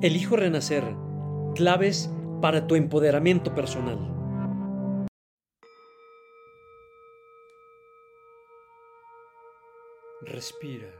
[0.00, 0.84] Elijo renacer.
[1.54, 2.08] Claves
[2.40, 3.98] para tu empoderamiento personal.
[10.22, 10.92] Respira.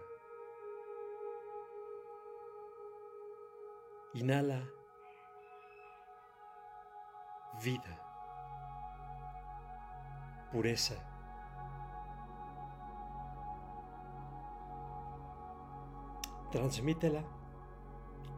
[4.14, 4.68] Inhala.
[7.62, 8.02] Vida.
[10.50, 10.96] Pureza.
[16.50, 17.37] Transmítela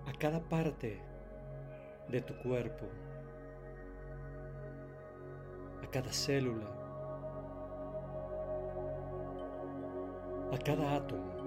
[0.06, 1.00] a cada parte
[2.08, 2.86] de tu cuerpo,
[5.82, 6.66] a cada célula,
[10.52, 11.40] a cada átomo.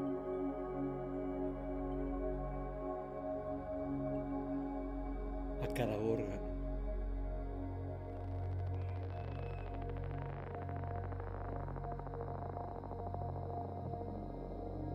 [5.64, 6.44] a cada órgano.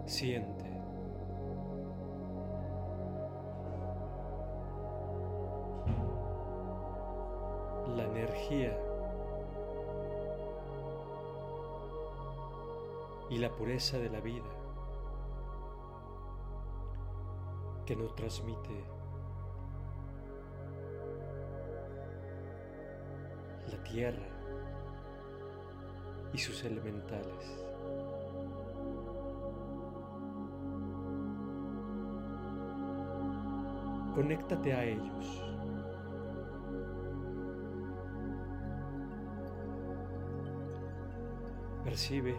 [0.07, 0.68] Siente.
[8.51, 8.79] Energía
[13.31, 14.49] y la pureza de la vida
[17.85, 18.85] que nos transmite
[23.71, 24.27] la tierra
[26.33, 27.65] y sus elementales.
[34.15, 35.48] Conéctate a ellos.
[41.99, 42.37] Percibe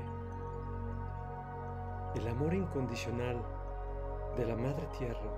[2.15, 3.43] el amor incondicional
[4.37, 5.33] de la Madre Tierra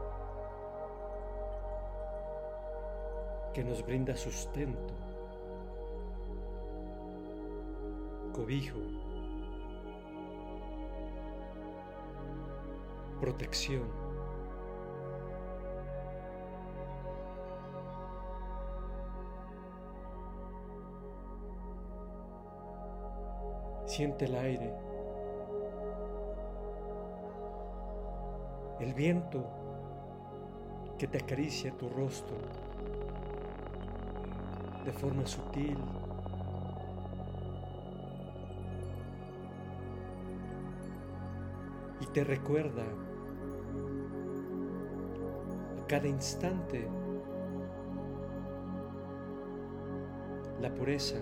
[3.51, 4.93] que nos brinda sustento,
[8.31, 8.77] cobijo,
[13.19, 14.00] protección.
[23.91, 24.73] Siente el aire,
[28.79, 29.43] el viento
[30.97, 32.37] que te acaricia tu rostro
[34.85, 35.77] de forma sutil.
[41.99, 42.85] Y te recuerda
[45.81, 46.87] a cada instante
[50.61, 51.17] la pureza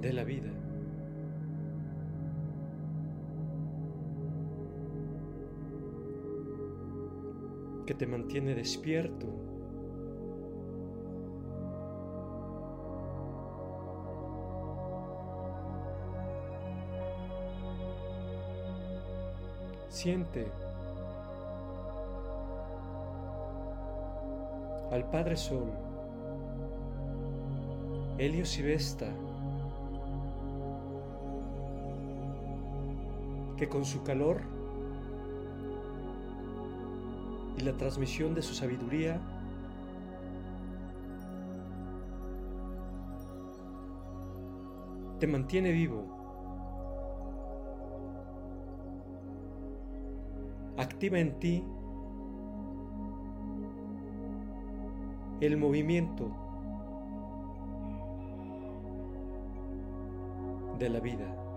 [0.00, 0.50] de la vida.
[7.88, 9.26] que te mantiene despierto.
[19.88, 20.52] Siente
[24.90, 25.70] al Padre Sol,
[28.18, 29.10] Helios y Vesta,
[33.58, 34.40] que con su calor
[37.56, 39.20] y la transmisión de su sabiduría
[45.18, 46.06] te mantiene vivo.
[50.76, 51.64] Activa en ti
[55.40, 56.30] el movimiento
[60.78, 61.47] de la vida.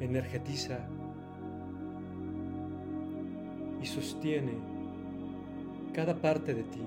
[0.00, 0.78] Energetiza
[3.82, 4.52] y sostiene
[5.92, 6.82] cada parte de ti.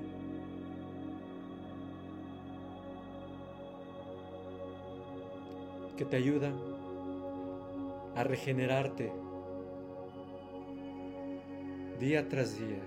[6.01, 6.51] que te ayuda
[8.15, 9.11] a regenerarte
[11.99, 12.81] día tras día.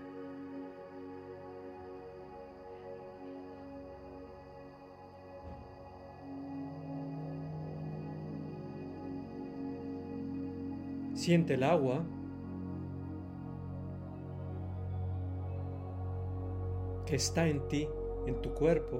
[11.24, 12.04] Siente el agua
[17.06, 17.88] que está en ti,
[18.26, 18.98] en tu cuerpo,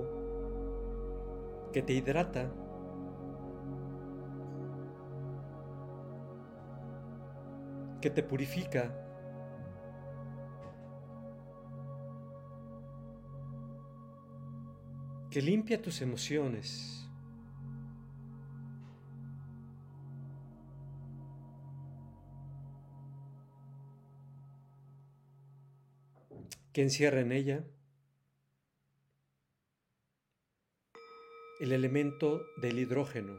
[1.71, 2.51] que te hidrata.
[8.01, 8.91] que te purifica.
[15.31, 17.04] que limpia tus emociones.
[26.75, 27.65] que encierra en ella
[31.61, 33.39] el elemento del hidrógeno.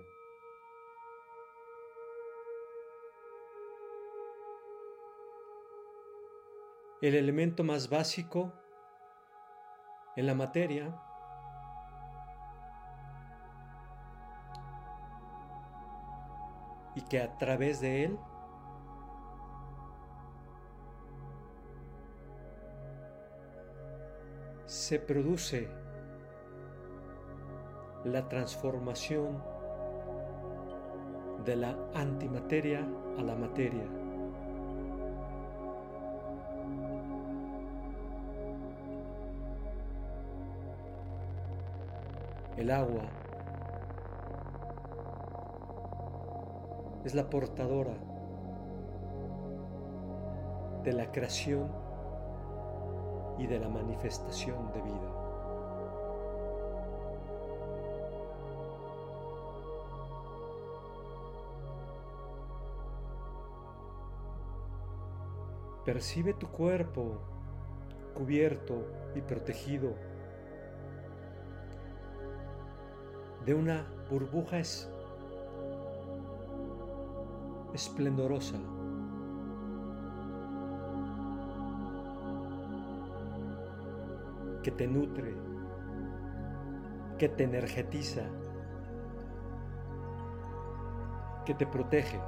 [7.02, 8.54] El elemento más básico
[10.16, 10.98] en la materia
[16.96, 18.18] y que a través de él
[24.76, 25.70] se produce
[28.04, 29.42] la transformación
[31.46, 32.86] de la antimateria
[33.18, 33.86] a la materia.
[42.58, 43.10] El agua
[47.06, 47.94] es la portadora
[50.84, 51.85] de la creación
[53.38, 55.26] y de la manifestación de vida.
[65.86, 67.20] Percibe tu cuerpo
[68.16, 69.94] cubierto y protegido
[73.46, 74.60] de una burbuja
[77.74, 78.58] esplendorosa.
[84.66, 85.32] Que te nutre,
[87.20, 88.24] que te energetiza,
[91.46, 92.20] que te protege.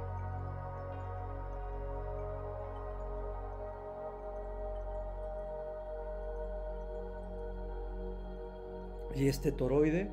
[9.16, 10.08] Y este toroide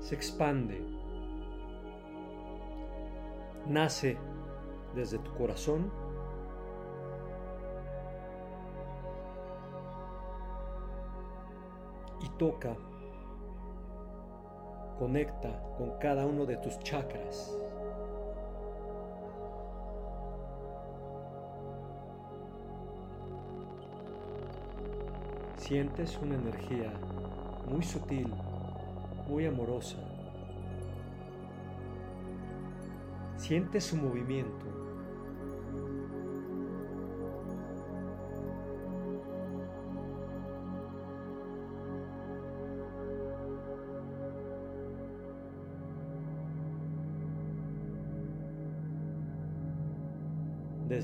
[0.00, 0.84] se expande
[3.68, 4.18] nace
[4.96, 5.92] desde tu corazón
[12.38, 12.76] toca,
[14.98, 17.56] conecta con cada uno de tus chakras.
[25.56, 26.92] Sientes una energía
[27.66, 28.30] muy sutil,
[29.28, 29.96] muy amorosa
[33.44, 34.83] Siente su movimiento.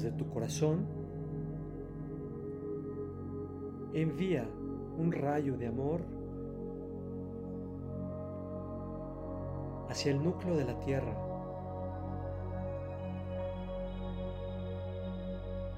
[0.01, 0.87] Desde tu corazón,
[3.93, 4.49] envía
[4.97, 6.01] un rayo de amor
[9.91, 11.15] hacia el núcleo de la Tierra.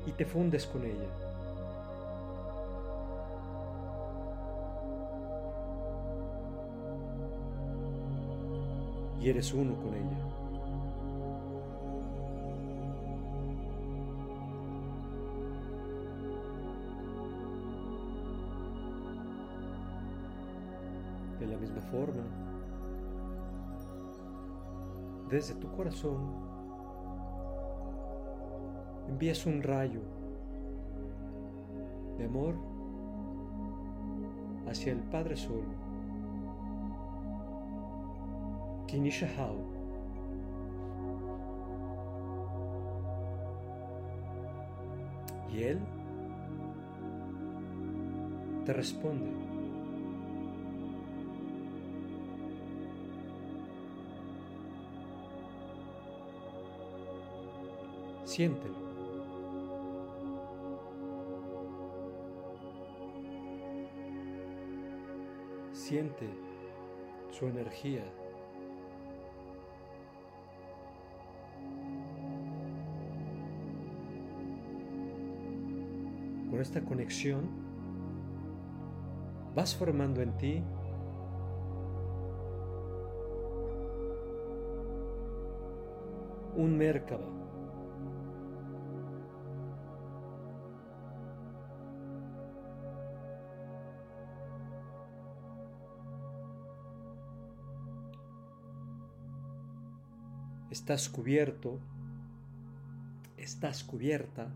[0.07, 1.09] y te fundes con ella.
[9.21, 10.42] Y eres uno con ella.
[21.53, 22.23] La misma forma,
[25.29, 26.33] desde tu corazón
[29.09, 30.01] envías un rayo
[32.17, 32.55] de amor
[34.67, 35.65] hacia el Padre Sol,
[38.87, 39.73] Kinishahao.
[45.51, 45.81] Y Él
[48.65, 49.62] te responde.
[58.33, 58.75] Siéntelo.
[65.75, 66.31] Siente
[67.31, 68.05] su energía.
[76.49, 77.51] Con esta conexión
[79.55, 80.63] vas formando en ti
[86.57, 87.42] un Merkaba
[100.83, 101.79] estás cubierto,
[103.37, 104.53] estás cubierta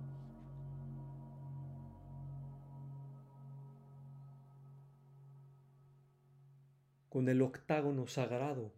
[7.09, 8.73] con el octágono sagrado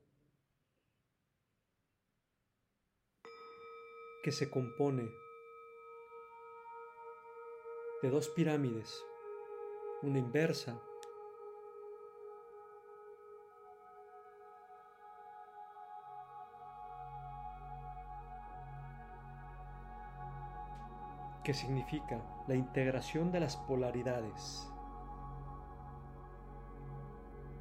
[4.23, 5.09] que se compone
[8.03, 9.03] de dos pirámides,
[10.03, 10.79] una inversa
[21.49, 24.69] que significa la integración de las polaridades,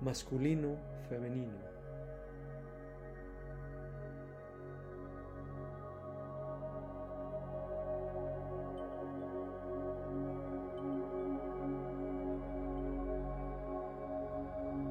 [0.02, 0.76] masculino,
[1.08, 1.56] femenino.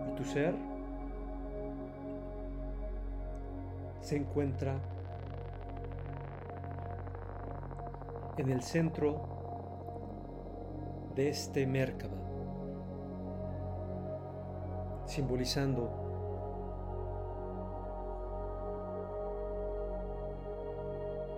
[0.09, 0.55] Y tu ser
[4.01, 4.81] se encuentra
[8.39, 9.37] en el centro
[11.15, 12.13] de este Merkaba,
[15.07, 16.05] simbolizando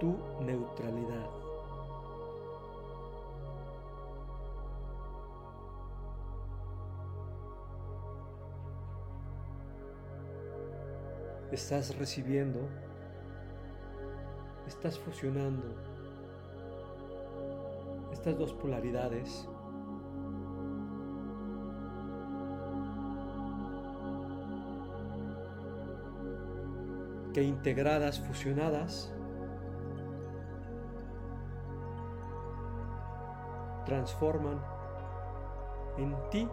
[0.01, 1.31] tu neutralidad.
[11.53, 12.61] Estás recibiendo,
[14.67, 15.88] estás fusionando
[18.19, 19.49] estas dos polaridades.
[27.33, 29.15] Que integradas, fusionadas,
[33.87, 34.61] transforman
[35.99, 36.49] en ti.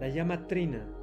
[0.00, 0.97] La llama trina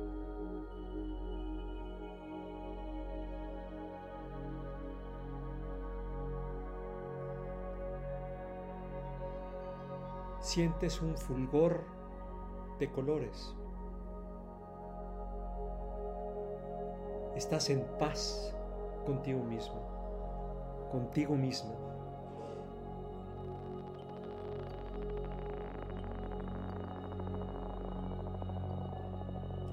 [10.46, 11.84] sientes un fulgor
[12.78, 13.56] de colores.
[17.36, 18.56] Estás en paz
[19.08, 19.82] contigo mismo,
[20.92, 21.72] contigo misma.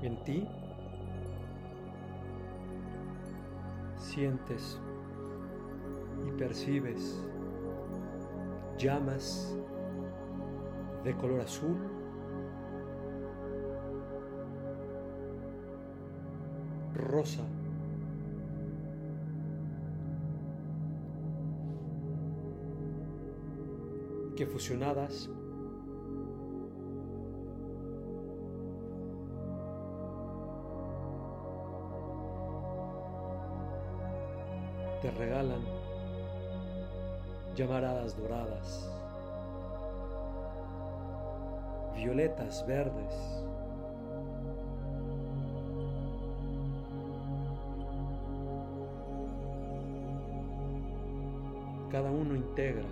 [0.00, 0.48] En ti
[3.98, 4.80] sientes
[6.26, 7.22] y percibes
[8.78, 9.54] llamas
[11.04, 11.76] de color azul,
[16.94, 17.42] rosa,
[24.36, 25.28] que fusionadas.
[35.00, 35.60] Te regalan
[37.56, 39.01] llamaradas doradas.
[42.02, 43.14] Violetas verdes.
[51.90, 52.88] Cada uno integra.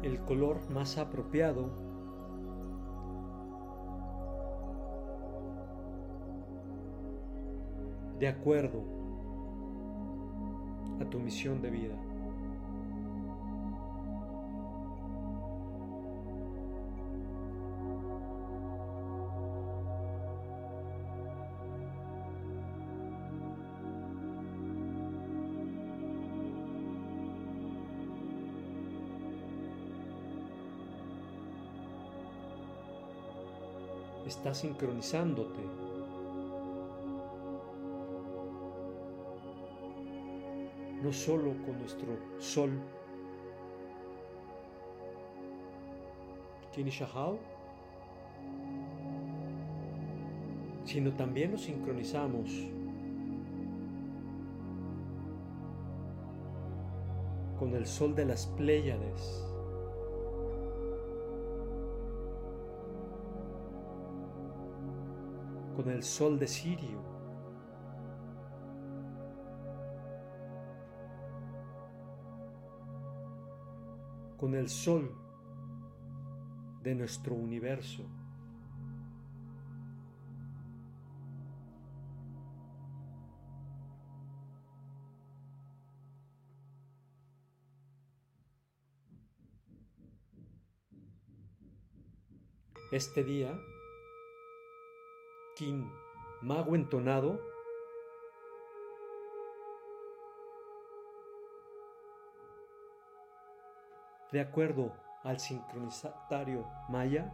[0.00, 1.68] el color más apropiado
[8.18, 8.97] de acuerdo
[11.10, 11.94] tu misión de vida.
[34.26, 35.87] Estás sincronizándote
[41.08, 42.70] no solo con nuestro sol,
[50.84, 52.50] sino también nos sincronizamos
[57.58, 59.44] con el sol de las Pléyades.
[65.74, 67.17] con el sol de Sirio.
[74.38, 75.10] Con el sol
[76.82, 78.04] de nuestro universo.
[92.90, 93.54] Este día,
[95.56, 95.90] Kim,
[96.40, 97.47] mago entonado,
[104.32, 104.92] de acuerdo
[105.24, 107.30] al sincronizatario maya,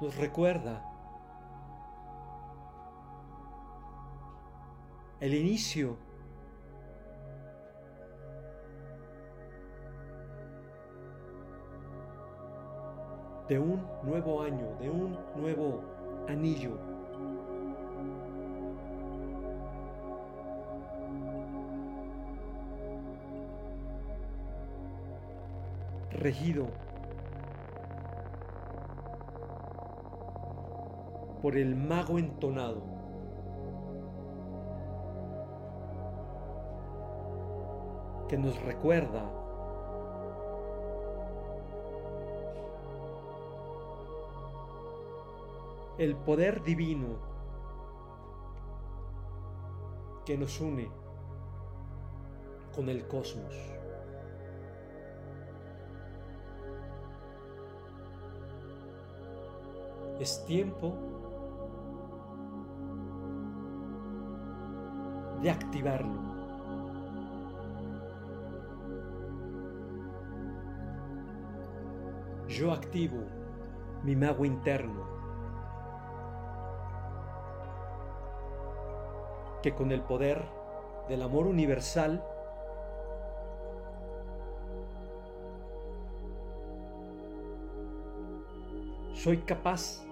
[0.00, 0.82] nos recuerda
[5.20, 5.96] el inicio
[13.48, 15.80] de un nuevo año, de un nuevo
[16.28, 16.91] anillo.
[26.12, 26.66] Regido
[31.42, 32.92] por el mago entonado.
[38.32, 39.30] que nos recuerda
[45.98, 47.18] el poder divino
[50.24, 50.88] que nos une
[52.74, 53.81] con el cosmos.
[60.22, 60.94] Es tiempo
[65.42, 66.20] de activarlo.
[72.46, 73.18] Yo activo
[74.04, 75.02] mi mago interno,
[79.60, 80.40] que con el poder
[81.08, 82.24] del amor universal
[89.14, 90.11] soy capaz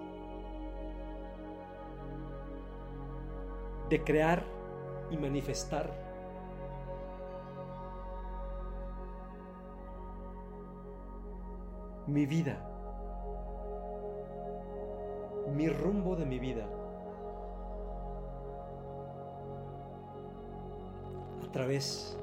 [3.91, 4.45] de crear
[5.11, 5.91] y manifestar.
[12.07, 12.57] Mi vida,
[15.53, 16.65] mi rumbo de mi vida,
[21.45, 22.17] a través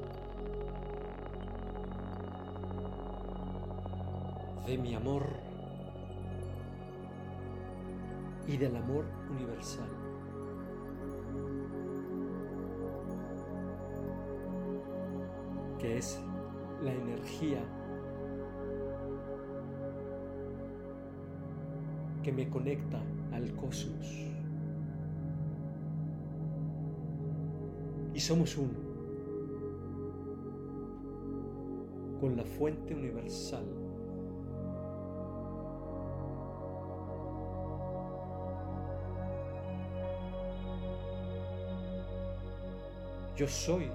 [4.66, 5.26] de mi amor
[8.46, 9.97] y del amor universal.
[15.78, 16.20] Que es
[16.82, 17.60] la energía
[22.22, 23.00] que me conecta
[23.32, 24.26] al cosmos.
[28.14, 28.88] Y somos uno
[32.20, 33.64] con la fuente universal.
[43.36, 43.88] Yo soy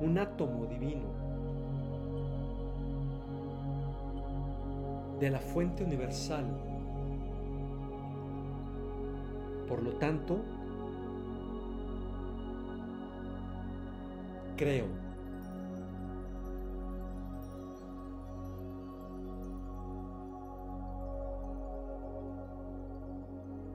[0.00, 1.28] un átomo divino
[5.18, 6.44] de la fuente universal.
[9.68, 10.38] Por lo tanto,
[14.56, 14.86] creo.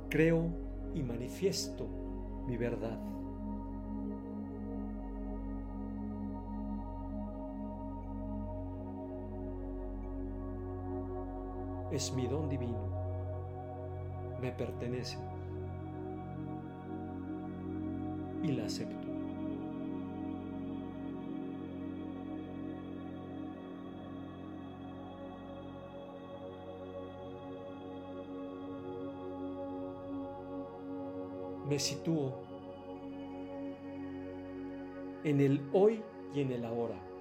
[0.10, 0.50] Creo
[0.94, 1.88] y manifiesto
[2.48, 3.00] mi verdad.
[11.94, 12.88] Es mi don divino,
[14.42, 15.16] me pertenece
[18.42, 19.08] y la acepto.
[31.70, 32.34] Me sitúo
[35.24, 36.02] en el hoy
[36.34, 37.13] y en el ahora.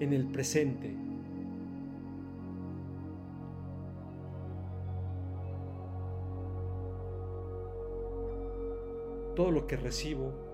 [0.00, 0.96] En el presente.
[9.34, 10.46] Todo lo que recibo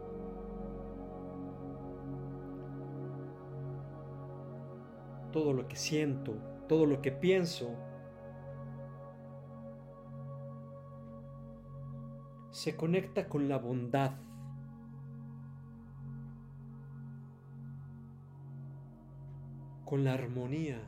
[5.33, 6.35] todo lo que siento,
[6.69, 7.75] todo lo que pienso,
[12.51, 14.13] se conecta con la bondad
[19.93, 20.81] con la armonía.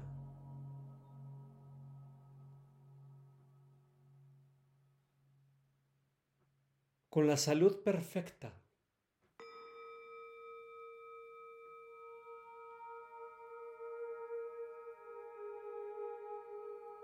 [7.11, 8.55] con la salud perfecta.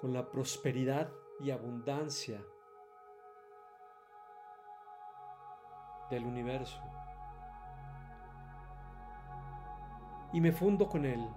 [0.01, 2.43] con la prosperidad y abundancia
[6.11, 6.81] del universo.
[10.33, 11.29] Y me fundo con él.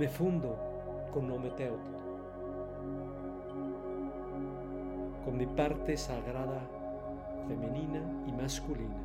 [0.00, 0.56] me fundo
[1.12, 1.78] con Ometeotl,
[5.26, 6.62] con mi parte sagrada
[7.46, 8.96] femenina y masculina,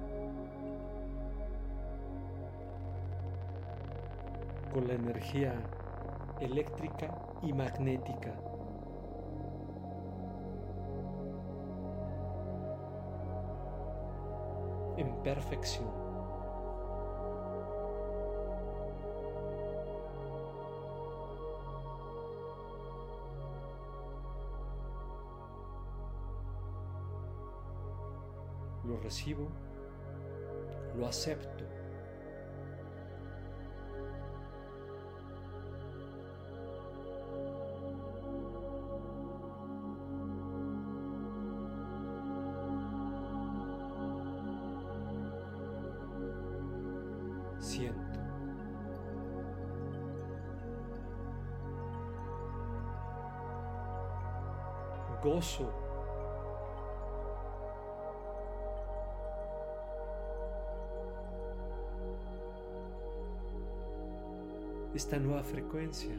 [4.73, 5.55] con la energía
[6.39, 8.31] eléctrica y magnética.
[14.95, 16.04] En perfección.
[29.05, 29.51] Recibo,
[30.95, 31.63] lo acepto.
[47.59, 48.19] Siento.
[55.21, 55.84] Gozo
[64.95, 66.15] esta nueva frecuencia.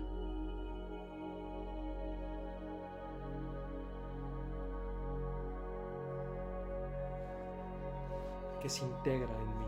[8.60, 9.66] que se integra en mí,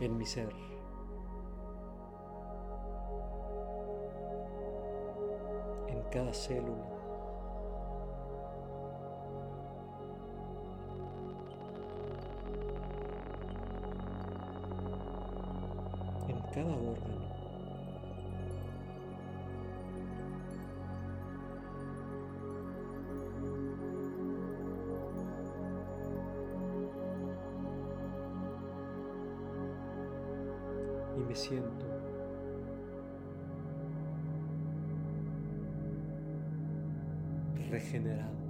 [0.00, 0.48] en mi ser.
[5.88, 7.07] En cada célula.
[16.52, 17.28] Cada órgano.
[31.16, 31.86] y me siento
[37.70, 38.47] regenerado.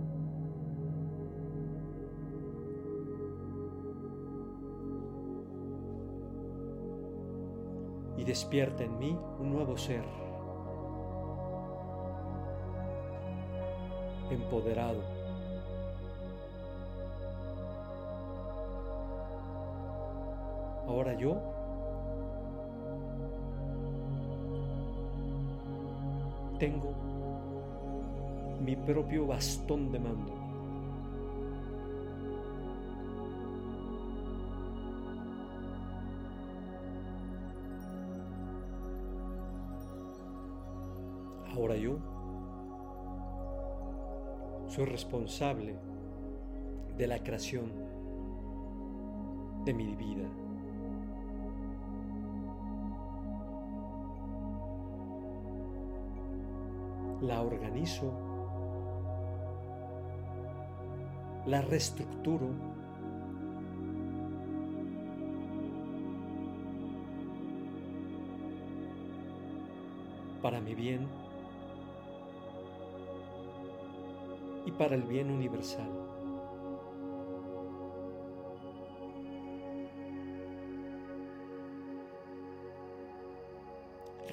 [8.29, 10.05] Despierta en mí un nuevo ser,
[14.31, 15.01] empoderado.
[20.87, 21.39] Ahora yo
[26.59, 26.93] tengo
[28.61, 30.38] mi propio bastón de mando.
[41.59, 41.99] Ahora yo
[44.69, 45.75] soy responsable
[46.97, 47.73] de la creación
[49.65, 50.29] de mi vida.
[57.21, 58.13] la organizo,
[61.47, 62.47] la reestructuro,
[70.41, 71.09] para mi bien
[74.69, 75.91] y para el bien universal.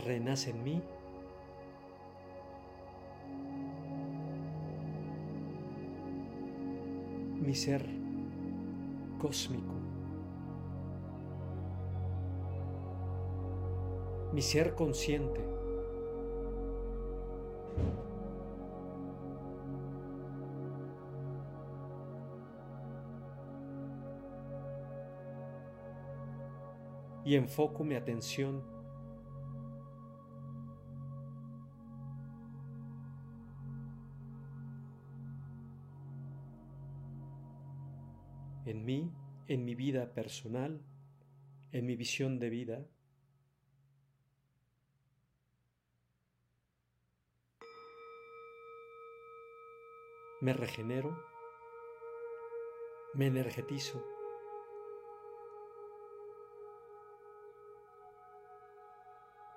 [0.04, 0.84] Renace en mí
[7.40, 7.86] mi ser
[9.18, 9.74] cósmico,
[14.34, 15.55] mi ser consciente.
[27.26, 28.64] Y enfoco mi atención
[38.66, 39.12] en mí,
[39.48, 40.82] en mi vida personal,
[41.72, 42.86] en mi visión de vida.
[50.42, 51.18] Me regenero,
[53.16, 54.15] me energetizo.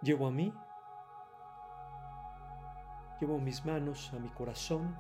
[0.00, 0.52] Llevo a mí,
[3.20, 4.96] llevo mis manos a mi corazón.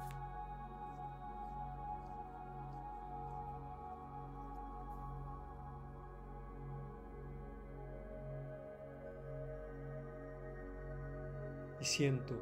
[11.80, 12.34] Y siento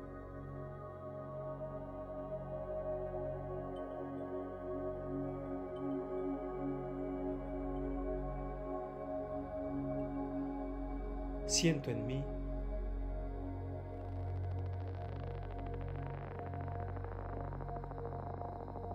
[11.47, 12.36] siento en mí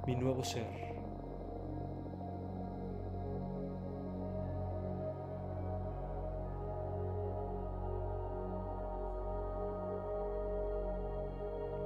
[0.06, 0.66] mi nuevo ser.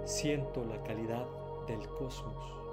[0.05, 1.25] Siento la calidad
[1.67, 2.65] del cosmos.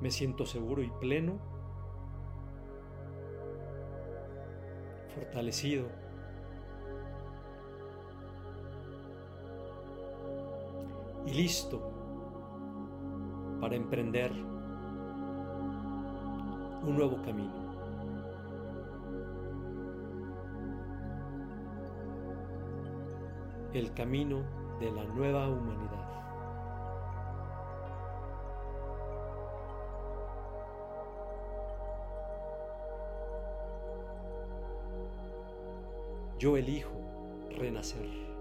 [0.00, 1.38] Me siento seguro y pleno,
[5.14, 6.05] fortalecido.
[11.26, 11.82] Y listo
[13.60, 14.32] para emprender
[16.82, 17.66] un nuevo camino.
[23.78, 24.42] el camino
[24.80, 26.06] de la nueva humanidad.
[36.38, 36.90] Yo elijo
[37.50, 38.35] renacer.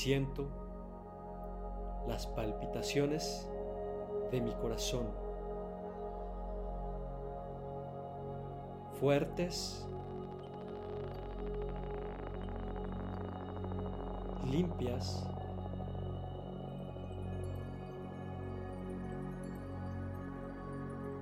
[0.00, 0.48] Siento
[2.08, 3.46] las palpitaciones
[4.30, 5.08] de mi corazón,
[8.98, 9.86] fuertes,
[14.50, 15.26] limpias,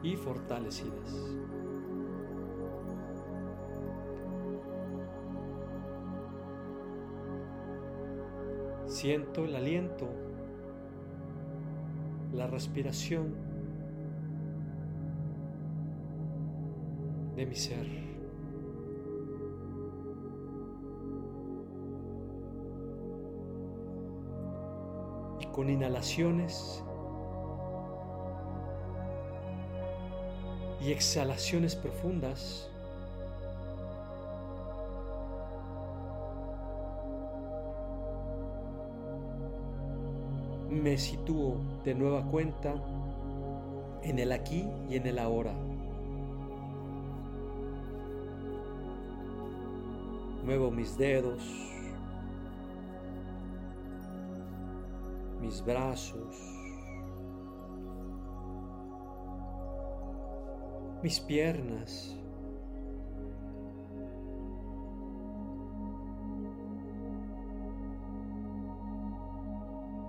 [0.05, 1.58] y fortalecidas.
[9.01, 10.09] Siento el aliento
[12.33, 13.33] la respiración
[17.37, 17.87] de mi ser.
[25.39, 26.83] Y con inhalaciones
[30.81, 32.69] y exhalaciones profundas,
[40.99, 42.75] sitúo de nueva cuenta
[44.03, 45.53] en el aquí y en el ahora.
[50.45, 51.43] Muevo mis dedos,
[55.41, 56.37] mis brazos,
[61.03, 62.17] mis piernas.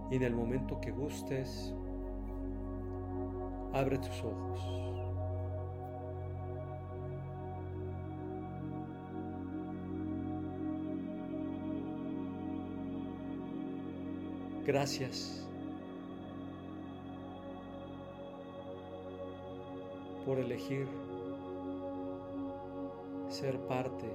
[0.09, 1.73] Y en el momento que gustes,
[3.73, 4.79] abre tus ojos.
[14.65, 15.47] Gracias
[20.25, 20.87] por elegir
[23.29, 24.05] ser parte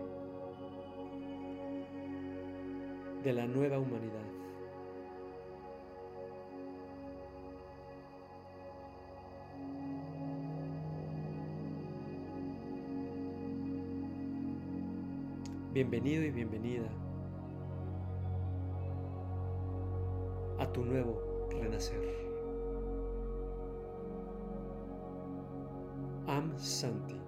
[3.24, 4.33] de la nueva humanidad.
[15.74, 16.88] Bienvenido y bienvenida
[20.60, 21.98] a tu nuevo renacer.
[26.28, 27.20] Am Santi.